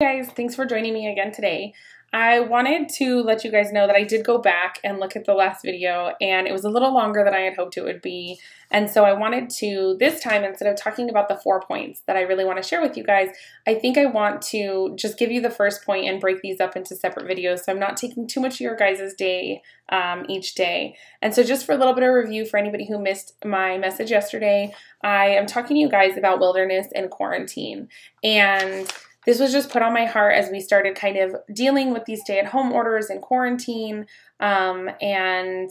[0.00, 1.72] guys, thanks for joining me again today.
[2.12, 5.24] I wanted to let you guys know that I did go back and look at
[5.24, 8.02] the last video and it was a little longer than I had hoped it would
[8.02, 8.38] be.
[8.70, 12.16] And so I wanted to, this time, instead of talking about the four points that
[12.16, 13.30] I really want to share with you guys,
[13.66, 16.76] I think I want to just give you the first point and break these up
[16.76, 20.54] into separate videos so I'm not taking too much of your guys' day um, each
[20.54, 20.96] day.
[21.22, 24.10] And so just for a little bit of review for anybody who missed my message
[24.10, 24.72] yesterday,
[25.02, 27.88] I am talking to you guys about wilderness and quarantine.
[28.22, 28.92] And
[29.26, 32.20] this was just put on my heart as we started kind of dealing with these
[32.20, 34.06] stay at home orders and quarantine
[34.40, 35.70] um, and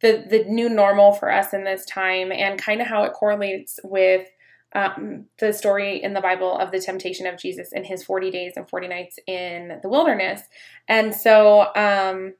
[0.00, 3.78] the, the new normal for us in this time and kind of how it correlates
[3.84, 4.28] with
[4.74, 8.54] um, the story in the Bible of the temptation of Jesus in his 40 days
[8.56, 10.42] and 40 nights in the wilderness.
[10.88, 12.34] And so um,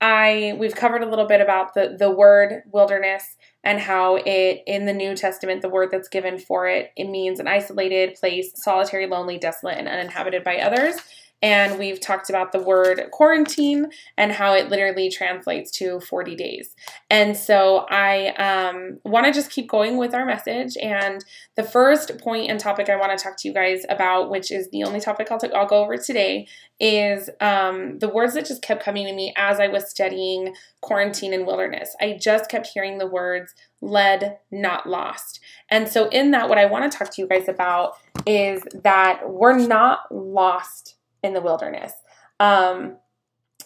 [0.00, 4.86] I we've covered a little bit about the the word wilderness and how it in
[4.86, 9.06] the New Testament the word that's given for it it means an isolated place, solitary,
[9.06, 10.96] lonely, desolate and uninhabited by others
[11.42, 16.74] and we've talked about the word quarantine and how it literally translates to 40 days.
[17.08, 20.76] And so I um, want to just keep going with our message.
[20.76, 21.24] And
[21.56, 24.68] the first point and topic I want to talk to you guys about, which is
[24.70, 26.46] the only topic I'll, t- I'll go over today,
[26.78, 31.32] is um, the words that just kept coming to me as I was studying quarantine
[31.32, 31.94] and wilderness.
[32.00, 35.40] I just kept hearing the words led, not lost.
[35.70, 37.94] And so, in that, what I want to talk to you guys about
[38.26, 41.92] is that we're not lost in the wilderness.
[42.38, 42.96] Um,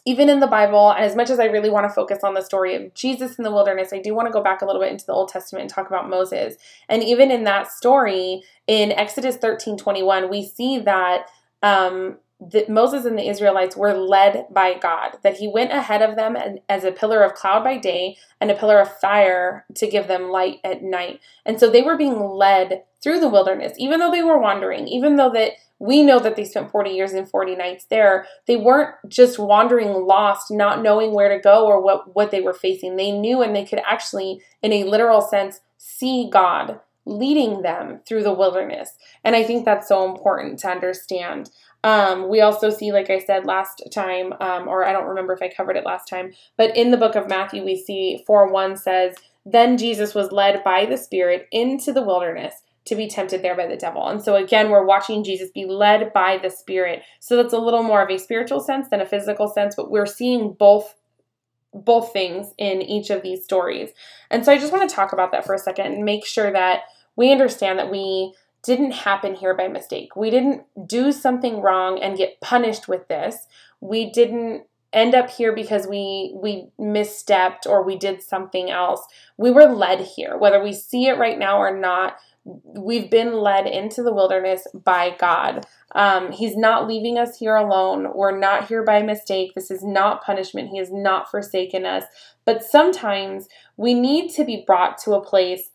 [0.07, 2.43] even in the Bible, and as much as I really want to focus on the
[2.43, 4.93] story of Jesus in the wilderness, I do want to go back a little bit
[4.93, 6.57] into the Old Testament and talk about Moses.
[6.89, 11.27] And even in that story, in Exodus 13 21, we see that
[11.63, 12.19] um,
[12.53, 16.37] that Moses and the Israelites were led by God, that he went ahead of them
[16.69, 20.31] as a pillar of cloud by day and a pillar of fire to give them
[20.31, 21.21] light at night.
[21.47, 25.17] And so they were being led through the wilderness, even though they were wandering, even
[25.17, 28.27] though that we know that they spent 40 years and 40 nights there.
[28.47, 32.55] They weren't just wandering lost, not knowing where to go or what, what they were
[32.55, 32.97] facing.
[32.97, 38.23] They knew and they could actually, in a literal sense, see God leading them through
[38.23, 38.97] the wilderness.
[39.25, 41.51] And I think that's so important to understand.
[41.83, 45.43] Um, we also see, like I said last time, um, or I don't remember if
[45.43, 48.77] I covered it last time, but in the book of Matthew, we see 4 1
[48.79, 52.55] says, Then Jesus was led by the Spirit into the wilderness
[52.87, 54.07] to be tempted there by the devil.
[54.09, 57.03] And so again, we're watching Jesus be led by the Spirit.
[57.21, 60.07] So that's a little more of a spiritual sense than a physical sense, but we're
[60.07, 60.95] seeing both
[61.75, 63.91] both things in each of these stories.
[64.31, 66.53] And so I just want to talk about that for a second and make sure
[66.53, 66.83] that
[67.17, 70.15] we understand that we didn't happen here by mistake.
[70.15, 73.47] We didn't do something wrong and get punished with this.
[73.81, 79.05] We didn't end up here because we we misstepped or we did something else.
[79.37, 80.39] We were led here.
[80.39, 85.17] Whether we see it right now or not, we've been led into the wilderness by
[85.19, 85.67] God.
[85.95, 88.09] Um, he's not leaving us here alone.
[88.15, 89.53] We're not here by mistake.
[89.55, 90.71] This is not punishment.
[90.71, 92.05] He has not forsaken us.
[92.45, 95.71] But sometimes we need to be brought to a place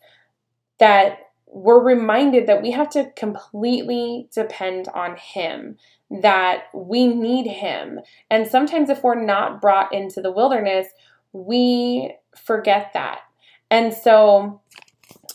[0.78, 5.76] that we're reminded that we have to completely depend on Him,
[6.10, 8.00] that we need Him.
[8.30, 10.86] And sometimes, if we're not brought into the wilderness,
[11.32, 13.20] we forget that.
[13.70, 14.60] And so,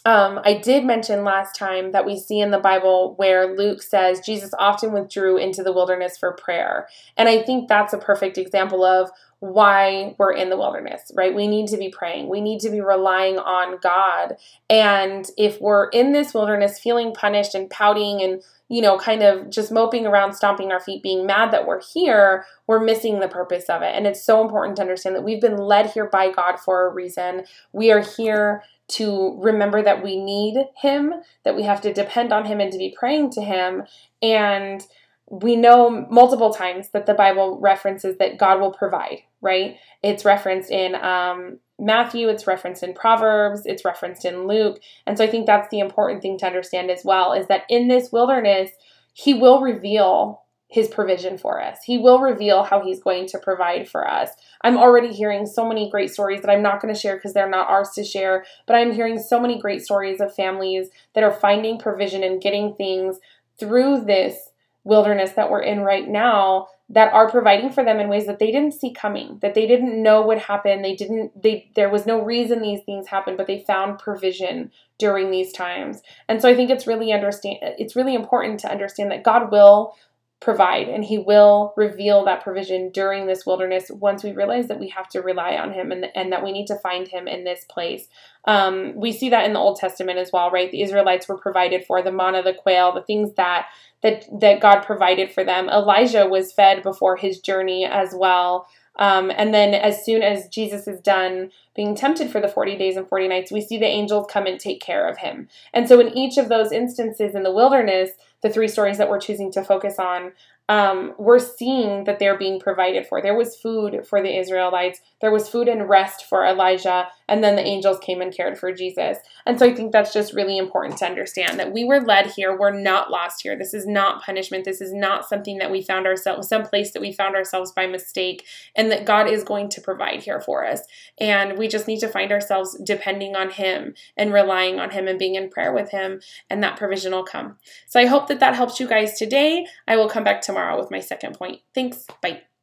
[0.06, 4.20] um, I did mention last time that we see in the Bible where Luke says
[4.20, 6.88] Jesus often withdrew into the wilderness for prayer.
[7.18, 11.34] And I think that's a perfect example of why we're in the wilderness, right?
[11.34, 12.30] We need to be praying.
[12.30, 14.38] We need to be relying on God.
[14.70, 19.50] And if we're in this wilderness feeling punished and pouting and, you know, kind of
[19.50, 23.66] just moping around, stomping our feet, being mad that we're here, we're missing the purpose
[23.70, 23.94] of it.
[23.96, 26.94] And it's so important to understand that we've been led here by God for a
[26.94, 27.44] reason.
[27.74, 32.46] We are here to remember that we need Him, that we have to depend on
[32.46, 33.84] Him and to be praying to Him.
[34.22, 34.82] And
[35.30, 39.78] we know multiple times that the Bible references that God will provide, right?
[40.04, 44.80] It's referenced in um, Matthew, it's referenced in Proverbs, it's referenced in Luke.
[45.08, 47.88] And so I think that's the important thing to understand as well is that in
[47.88, 48.70] this wilderness,
[49.14, 51.78] He will reveal his provision for us.
[51.86, 54.32] He will reveal how he's going to provide for us.
[54.62, 57.50] I'm already hearing so many great stories that I'm not going to share because they're
[57.50, 61.32] not ours to share, but I'm hearing so many great stories of families that are
[61.32, 63.20] finding provision and getting things
[63.60, 64.50] through this
[64.86, 68.52] wilderness that we're in right now that are providing for them in ways that they
[68.52, 70.84] didn't see coming that they didn't know would happen.
[70.84, 75.32] They didn't they there was no reason these things happened but they found provision during
[75.32, 76.02] these times.
[76.30, 79.96] And so i think it's really understand it's really important to understand that god will
[80.42, 84.90] provide and he will reveal that provision during this wilderness once we realize that we
[84.90, 87.66] have to rely on him and, and that we need to find him in this
[87.66, 88.08] place.
[88.46, 90.70] Um, we see that in the old testament as well right?
[90.72, 93.68] The israelites were provided for the manna the quail the things that
[94.04, 95.70] that that god provided for them.
[95.70, 100.88] Elijah was fed before his journey as well um, and then as soon as jesus
[100.88, 104.28] is done being tempted for the 40 days and 40 nights we see the angels
[104.30, 105.48] come and take care of him.
[105.74, 108.12] And so in each of those instances in the wilderness
[108.42, 110.32] the three stories that we're choosing to focus on,
[110.68, 113.22] um, we're seeing that they're being provided for.
[113.22, 117.56] There was food for the Israelites, there was food and rest for Elijah, and then
[117.56, 119.18] the angels came and cared for Jesus.
[119.46, 122.58] And so I think that's just really important to understand that we were led here.
[122.58, 123.58] We're not lost here.
[123.58, 124.66] This is not punishment.
[124.66, 127.88] This is not something that we found ourselves, some place that we found ourselves by
[127.88, 128.46] mistake,
[128.76, 130.82] and that God is going to provide here for us.
[131.20, 135.20] And we just need to find ourselves depending on Him and relying on Him and
[135.20, 137.58] being in prayer with Him, and that provision will come.
[137.88, 139.68] So I hope that that helps you guys today.
[139.88, 141.62] I will come back tomorrow with my second point.
[141.74, 142.06] Thanks.
[142.22, 142.55] Bye.